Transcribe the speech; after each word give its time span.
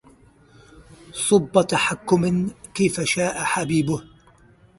صب 1.11 1.65
تحكم 1.69 2.49
كيف 2.73 3.01
شاء 3.01 3.43
حبيبه 3.43 4.03